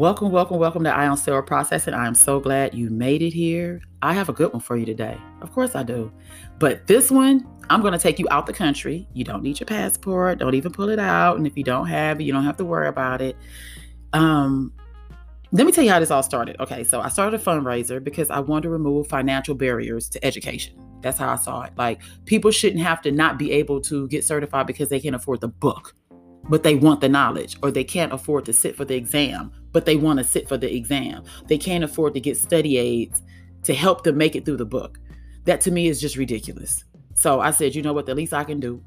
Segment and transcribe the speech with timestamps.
[0.00, 1.92] Welcome, welcome, welcome to Eye on Sterile Processing.
[1.92, 3.82] I am so glad you made it here.
[4.00, 5.18] I have a good one for you today.
[5.42, 6.10] Of course, I do.
[6.58, 9.06] But this one, I'm going to take you out the country.
[9.12, 10.38] You don't need your passport.
[10.38, 11.36] Don't even pull it out.
[11.36, 13.36] And if you don't have it, you don't have to worry about it.
[14.14, 14.72] Um,
[15.52, 16.58] let me tell you how this all started.
[16.60, 20.82] Okay, so I started a fundraiser because I wanted to remove financial barriers to education.
[21.02, 21.74] That's how I saw it.
[21.76, 25.42] Like people shouldn't have to not be able to get certified because they can't afford
[25.42, 25.94] the book,
[26.48, 29.84] but they want the knowledge, or they can't afford to sit for the exam, but
[29.84, 31.24] they want to sit for the exam.
[31.46, 33.22] They can't afford to get study aids
[33.64, 34.98] to help them make it through the book.
[35.44, 36.84] That to me is just ridiculous.
[37.14, 38.82] So I said, you know what, the least I can do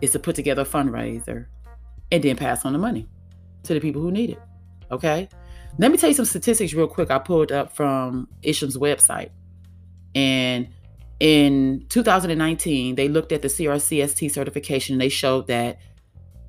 [0.00, 1.46] is to put together a fundraiser
[2.10, 3.08] and then pass on the money
[3.64, 4.40] to the people who need it.
[4.90, 5.28] Okay.
[5.78, 7.10] Let me tell you some statistics real quick.
[7.10, 9.30] I pulled up from Isham's website.
[10.14, 10.68] And
[11.18, 15.78] in 2019, they looked at the CRCST certification and they showed that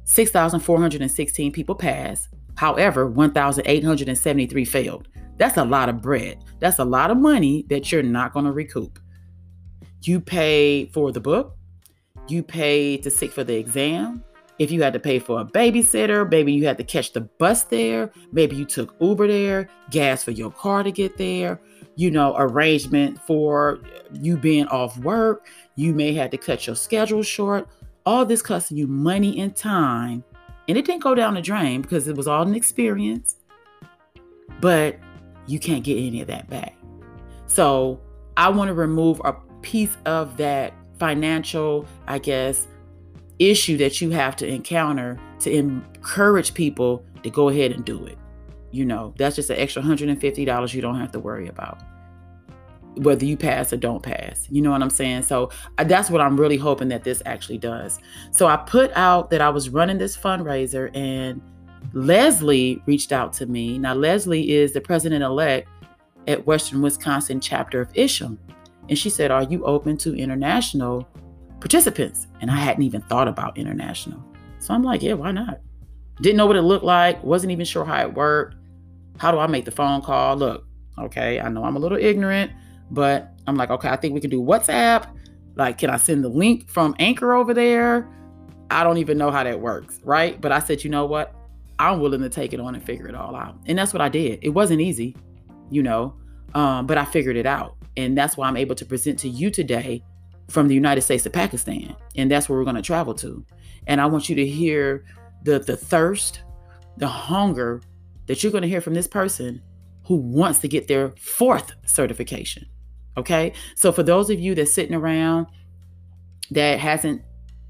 [0.04, 5.08] 6,416 people passed, However, 1,873 failed.
[5.38, 6.44] That's a lot of bread.
[6.60, 9.00] That's a lot of money that you're not going to recoup.
[10.04, 11.58] You pay for the book,
[12.28, 14.24] you pay to sit for the exam.
[14.58, 17.64] If you had to pay for a babysitter, maybe you had to catch the bus
[17.66, 21.60] there, maybe you took Uber there, gas for your car to get there,
[21.96, 23.80] you know, arrangement for
[24.14, 27.68] you being off work, you may have to cut your schedule short.
[28.06, 30.24] All this costing you money and time
[30.68, 33.38] and it didn't go down the drain because it was all an experience,
[34.62, 34.98] but
[35.48, 36.76] you can't get any of that back.
[37.48, 38.00] So
[38.38, 42.68] I want to remove a piece of that financial, I guess,
[43.40, 48.18] issue that you have to encounter to encourage people to go ahead and do it.
[48.72, 51.82] You know, that's just an extra $150 you don't have to worry about
[52.98, 54.48] whether you pass or don't pass.
[54.50, 55.24] You know what I'm saying?
[55.24, 58.00] So uh, that's what I'm really hoping that this actually does.
[58.32, 61.42] So I put out that I was running this fundraiser and
[61.94, 63.78] Leslie reached out to me.
[63.78, 65.68] Now, Leslie is the president elect
[66.28, 68.38] at Western Wisconsin chapter of ISHM.
[68.90, 71.08] And she said, Are you open to international
[71.60, 72.28] participants?
[72.42, 74.24] And I hadn't even thought about international.
[74.60, 75.60] So I'm like, Yeah, why not?
[76.22, 78.56] Didn't know what it looked like, wasn't even sure how it worked.
[79.18, 80.36] How do I make the phone call?
[80.38, 80.66] Look,
[80.98, 82.52] okay, I know I'm a little ignorant.
[82.92, 85.08] But I'm like, okay, I think we can do WhatsApp.
[85.56, 88.10] Like, can I send the link from Anchor over there?
[88.70, 90.40] I don't even know how that works, right?
[90.40, 91.34] But I said, you know what?
[91.80, 93.58] I'm willing to take it on and figure it all out.
[93.66, 94.40] And that's what I did.
[94.42, 95.16] It wasn't easy,
[95.70, 96.16] you know,
[96.54, 97.76] um, but I figured it out.
[97.98, 100.04] And that's why I'm able to present to you today
[100.50, 101.96] from the United States to Pakistan.
[102.16, 103.46] And that's where we're going to travel to.
[103.88, 105.06] And I want you to hear
[105.44, 106.44] the, the thirst,
[106.98, 107.82] the hunger
[108.28, 109.62] that you're going to hear from this person
[110.06, 112.66] who wants to get their fourth certification.
[113.18, 113.54] Okay.
[113.76, 115.48] So for those of you that's sitting around
[116.52, 117.22] that hasn't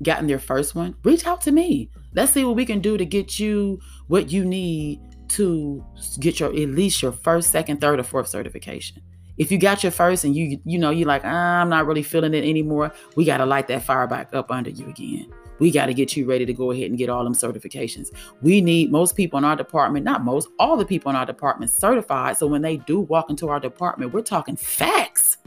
[0.03, 1.89] gotten their first one, reach out to me.
[2.13, 5.83] Let's see what we can do to get you what you need to
[6.19, 9.01] get your at least your first, second, third, or fourth certification.
[9.37, 12.03] If you got your first and you you know you're like ah, I'm not really
[12.03, 15.31] feeling it anymore, we got to light that fire back up under you again.
[15.59, 18.09] We got to get you ready to go ahead and get all them certifications.
[18.41, 21.71] We need most people in our department, not most, all the people in our department
[21.71, 22.37] certified.
[22.37, 25.37] So when they do walk into our department, we're talking facts.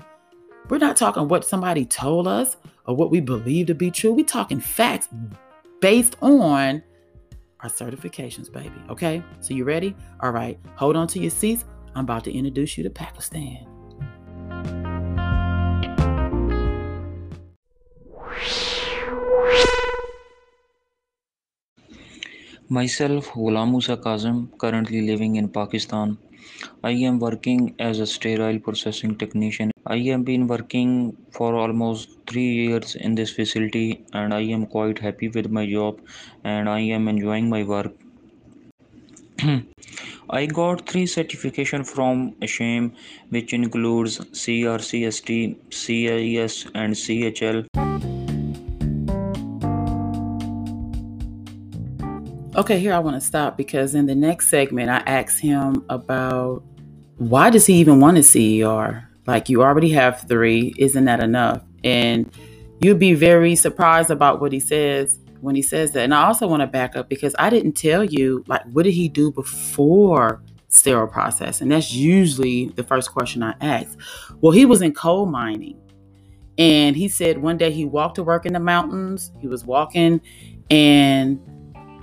[0.68, 4.12] We're not talking what somebody told us or what we believe to be true.
[4.12, 5.08] We're talking facts
[5.80, 6.82] based on
[7.60, 8.80] our certifications, baby.
[8.88, 9.22] Okay?
[9.40, 9.96] So you ready?
[10.20, 10.58] All right.
[10.76, 11.64] Hold on to your seats.
[11.94, 13.66] I'm about to introduce you to Pakistan.
[22.70, 26.18] Myself, Ghulam Musa Kazim, currently living in Pakistan.
[26.84, 29.70] I am working as a sterile processing technician.
[29.86, 34.98] I have been working for almost three years in this facility and I am quite
[34.98, 35.98] happy with my job
[36.44, 37.94] and I am enjoying my work.
[40.30, 42.92] I got three certification from ISHM
[43.30, 47.87] which includes CRCST, CIS and CHL.
[52.58, 56.64] Okay, here I want to stop because in the next segment, I asked him about
[57.18, 59.08] why does he even want a CER?
[59.28, 61.62] Like you already have three, isn't that enough?
[61.84, 62.28] And
[62.80, 66.02] you'd be very surprised about what he says when he says that.
[66.02, 68.94] And I also want to back up because I didn't tell you like what did
[68.94, 71.60] he do before sterile process?
[71.60, 73.96] And that's usually the first question I ask.
[74.40, 75.80] Well, he was in coal mining.
[76.58, 79.30] And he said one day he walked to work in the mountains.
[79.38, 80.20] He was walking
[80.70, 81.38] and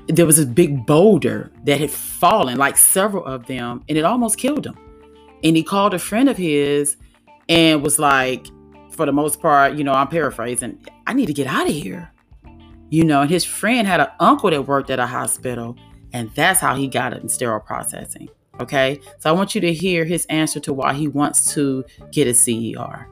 [0.08, 4.38] there was this big boulder that had fallen, like several of them, and it almost
[4.38, 4.78] killed him.
[5.44, 6.98] And he called a friend of his
[7.50, 8.48] and was like,
[8.92, 12.12] for the most part, you know, I'm paraphrasing, I need to get out of here.
[12.90, 15.76] You know, and his friend had an uncle that worked at a hospital,
[16.14, 18.30] and that's how he got it in sterile processing.
[18.60, 22.28] Okay, so I want you to hear his answer to why he wants to get
[22.28, 23.08] a CER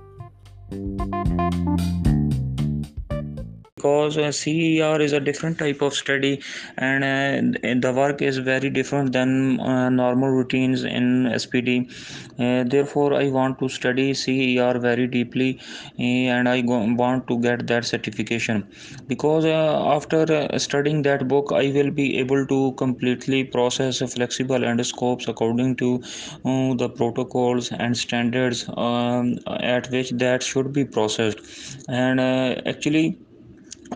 [3.83, 6.41] because uh, CER is a different type of study
[6.77, 11.91] and uh, the work is very different than uh, normal routines in SPD.
[12.39, 15.59] Uh, therefore, I want to study CER very deeply
[15.99, 16.03] uh,
[16.35, 18.65] and I want to get that certification
[19.07, 25.27] because uh, after studying that book, I will be able to completely process flexible endoscopes
[25.27, 25.97] according to
[26.83, 31.39] the protocols and standards um, at which that should be processed
[31.89, 32.21] and
[32.65, 33.17] actually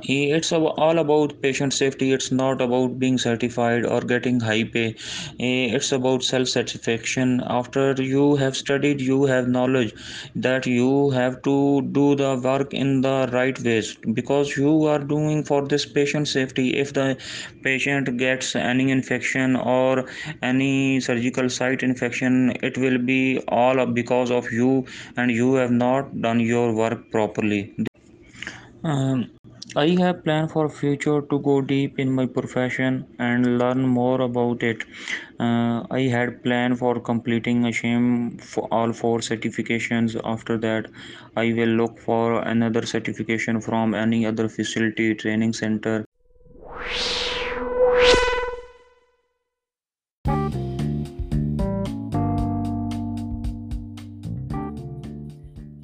[0.04, 2.12] it's all about patient safety.
[2.12, 4.96] It's not about being certified or getting high pay.
[5.40, 9.94] It's about self satisfaction after you have studied you have knowledge
[10.36, 13.96] that you have to do the work in the right ways.
[14.14, 16.76] Because you are doing for this patient safety.
[16.78, 17.18] If the
[17.64, 20.06] patient gets any infection or
[20.42, 24.86] any surgical site infection it will be all because of you
[25.16, 27.76] and you have not done your work properly.
[28.84, 29.37] Um,
[29.78, 34.62] I have planned for future to go deep in my profession and learn more about
[34.62, 34.84] it.
[35.40, 40.20] Uh, I had planned for completing a shame for all four certifications.
[40.26, 40.88] After that,
[41.38, 46.07] I will look for another certification from any other facility training center.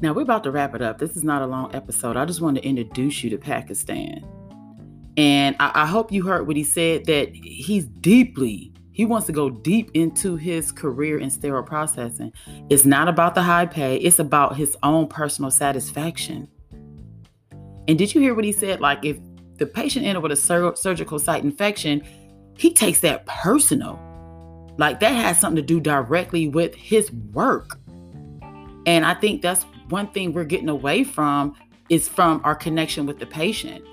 [0.03, 0.97] Now we're about to wrap it up.
[0.97, 2.17] This is not a long episode.
[2.17, 4.21] I just want to introduce you to Pakistan.
[5.15, 9.31] And I, I hope you heard what he said that he's deeply, he wants to
[9.31, 12.33] go deep into his career in sterile processing.
[12.69, 16.49] It's not about the high pay, it's about his own personal satisfaction.
[17.87, 18.81] And did you hear what he said?
[18.81, 19.17] Like, if
[19.55, 22.03] the patient ended with a sur- surgical site infection,
[22.57, 23.97] he takes that personal.
[24.77, 27.79] Like, that has something to do directly with his work.
[28.85, 31.55] And I think that's one thing we're getting away from
[31.89, 33.83] is from our connection with the patient.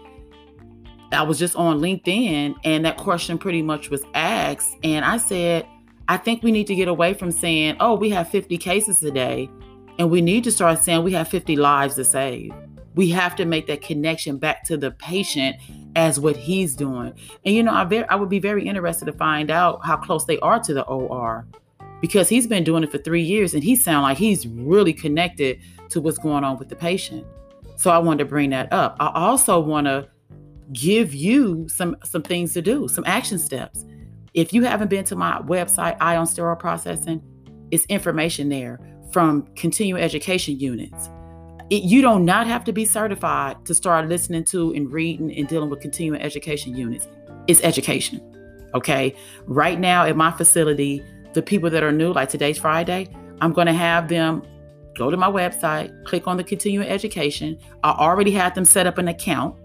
[1.12, 4.76] I was just on LinkedIn and that question pretty much was asked.
[4.84, 5.66] And I said,
[6.08, 9.10] I think we need to get away from saying, oh, we have 50 cases a
[9.10, 9.50] day.
[9.98, 12.52] And we need to start saying we have 50 lives to save.
[12.94, 15.56] We have to make that connection back to the patient
[15.96, 17.12] as what he's doing.
[17.44, 20.24] And you know, I, very, I would be very interested to find out how close
[20.24, 21.46] they are to the OR
[22.00, 25.60] because he's been doing it for three years and he sounds like he's really connected
[25.90, 27.26] to what's going on with the patient.
[27.76, 28.96] So I wanted to bring that up.
[29.00, 30.08] I also want to
[30.72, 33.84] give you some some things to do, some action steps.
[34.34, 37.22] If you haven't been to my website, Eye on Sterile Processing,
[37.70, 38.78] it's information there
[39.12, 41.10] from continuing education units.
[41.70, 45.48] It, you do not have to be certified to start listening to and reading and
[45.48, 47.08] dealing with continuing education units.
[47.46, 48.20] It's education.
[48.74, 49.14] Okay.
[49.46, 51.02] Right now at my facility,
[51.32, 53.08] the people that are new, like today's Friday,
[53.40, 54.42] I'm going to have them
[54.96, 57.58] go to my website, click on the continuing education.
[57.82, 59.56] I already had them set up an account.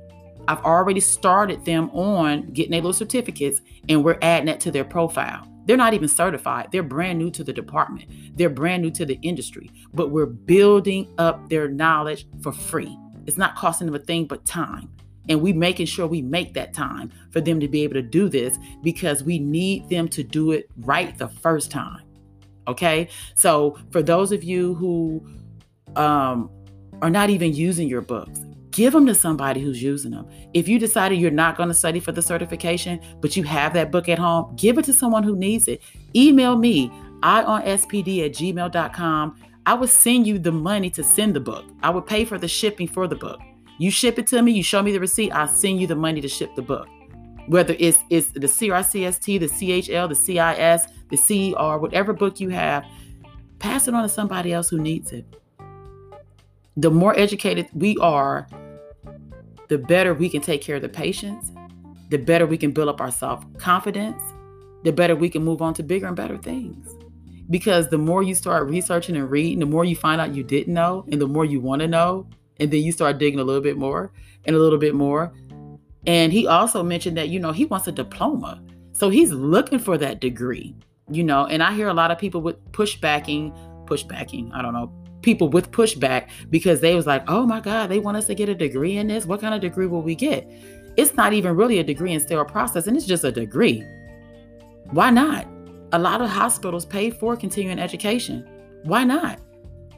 [0.47, 4.85] I've already started them on getting their little certificates, and we're adding that to their
[4.85, 5.47] profile.
[5.65, 6.69] They're not even certified.
[6.71, 8.37] They're brand new to the department.
[8.37, 12.95] They're brand new to the industry, but we're building up their knowledge for free.
[13.25, 14.89] It's not costing them a thing but time.
[15.27, 18.29] And we're making sure we make that time for them to be able to do
[18.29, 22.04] this because we need them to do it right the first time.
[22.67, 23.09] Okay.
[23.35, 25.25] So for those of you who
[25.95, 26.49] um,
[27.01, 28.39] are not even using your books,
[28.71, 30.27] give them to somebody who's using them.
[30.53, 33.91] If you decided you're not going to study for the certification, but you have that
[33.91, 35.81] book at home, give it to someone who needs it.
[36.13, 36.89] Email me,
[37.21, 39.35] ionspd at gmail.com.
[39.65, 41.65] I would send you the money to send the book.
[41.81, 43.39] I would pay for the shipping for the book.
[43.77, 46.21] You ship it to me, you show me the receipt, I'll send you the money
[46.21, 46.87] to ship the book.
[47.47, 52.85] Whether it's it's the CRCST, the CHL, the CIS, the CER, whatever book you have,
[53.59, 55.25] pass it on to somebody else who needs it.
[56.77, 58.47] The more educated we are,
[59.69, 61.51] the better we can take care of the patients,
[62.09, 64.21] the better we can build up our self confidence,
[64.83, 66.87] the better we can move on to bigger and better things.
[67.49, 70.73] Because the more you start researching and reading, the more you find out you didn't
[70.73, 72.27] know, and the more you want to know,
[72.59, 74.11] and then you start digging a little bit more
[74.45, 75.33] and a little bit more.
[76.07, 78.61] And he also mentioned that, you know, he wants a diploma.
[78.91, 80.75] So he's looking for that degree
[81.09, 84.91] you know, and I hear a lot of people with pushbacking, pushbacking, I don't know,
[85.21, 88.49] people with pushback because they was like, oh my God, they want us to get
[88.49, 89.25] a degree in this.
[89.25, 90.49] What kind of degree will we get?
[90.97, 93.83] It's not even really a degree in sterile processing, it's just a degree.
[94.91, 95.47] Why not?
[95.91, 98.47] A lot of hospitals pay for continuing education.
[98.83, 99.39] Why not?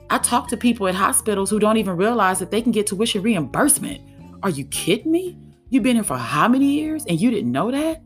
[0.10, 3.22] I talk to people at hospitals who don't even realize that they can get tuition
[3.22, 4.02] reimbursement.
[4.44, 5.38] Are you kidding me?
[5.70, 8.02] You've been here for how many years and you didn't know that?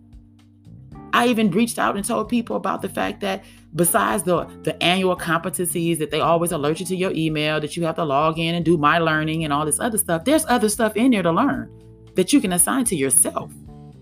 [1.13, 3.44] I even reached out and told people about the fact that
[3.75, 7.84] besides the the annual competencies that they always alert you to your email that you
[7.84, 10.70] have to log in and do my learning and all this other stuff, there's other
[10.70, 11.70] stuff in there to learn
[12.15, 13.51] that you can assign to yourself.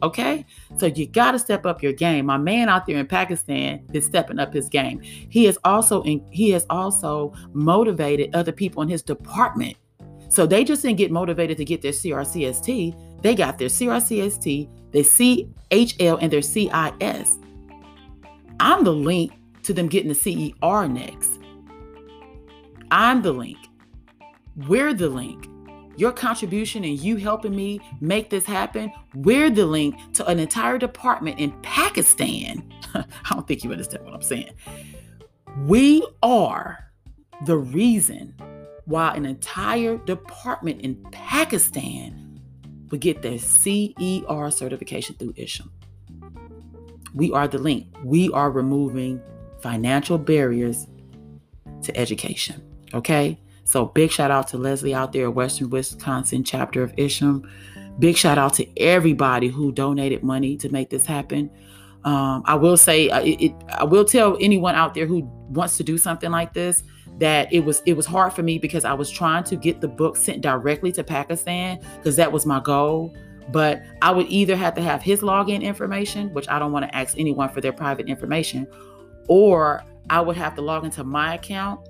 [0.02, 0.46] Okay?
[0.78, 2.26] So you got to step up your game.
[2.26, 5.02] My man out there in Pakistan is stepping up his game.
[5.02, 9.76] He is also in, he has also motivated other people in his department.
[10.30, 12.96] So they just didn't get motivated to get their CRCST.
[13.22, 17.38] They got their CRCST, their CHL, and their CIS.
[18.60, 19.34] I'm the link
[19.64, 21.40] to them getting the CER next.
[22.92, 23.58] I'm the link.
[24.56, 25.50] We're the link
[26.00, 30.78] your contribution and you helping me make this happen, we're the link to an entire
[30.78, 32.64] department in Pakistan.
[32.94, 34.54] I don't think you understand what I'm saying.
[35.66, 36.90] We are
[37.46, 38.34] the reason
[38.86, 42.29] why an entire department in Pakistan
[42.90, 45.72] would get their CER certification through Isham.
[47.14, 47.88] We are the link.
[48.04, 49.22] We are removing
[49.62, 50.88] financial barriers
[51.84, 52.62] to education.
[52.94, 53.40] Okay?
[53.64, 57.50] So big shout out to Leslie out there, Western Wisconsin chapter of Isham.
[58.00, 61.52] Big shout out to everybody who donated money to make this happen.
[62.06, 65.78] Um, I will say, uh, it, it, I will tell anyone out there who wants
[65.78, 66.84] to do something like this
[67.18, 69.88] that it was it was hard for me because I was trying to get the
[69.88, 73.14] book sent directly to Pakistan because that was my goal.
[73.52, 76.96] But I would either have to have his login information, which I don't want to
[76.96, 78.68] ask anyone for their private information,
[79.28, 81.82] or I would have to log into my account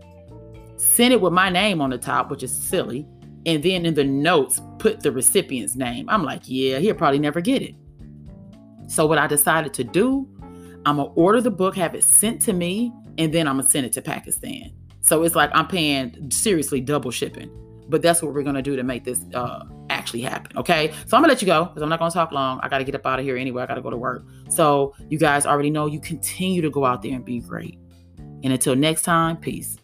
[0.79, 3.05] send it with my name on the top, which is silly,
[3.45, 6.09] and then in the notes, put the recipient's name.
[6.09, 7.75] I'm like, yeah, he'll probably never get it.
[8.87, 10.27] So, what I decided to do,
[10.85, 13.85] I'm gonna order the book, have it sent to me, and then I'm gonna send
[13.85, 14.71] it to Pakistan.
[15.01, 17.49] So, it's like I'm paying seriously double shipping.
[17.87, 20.57] But that's what we're gonna do to make this uh, actually happen.
[20.57, 20.91] Okay.
[21.07, 22.59] So, I'm gonna let you go because I'm not gonna talk long.
[22.61, 23.63] I gotta get up out of here anyway.
[23.63, 24.25] I gotta go to work.
[24.49, 27.79] So, you guys already know you continue to go out there and be great.
[28.43, 29.77] And until next time, peace.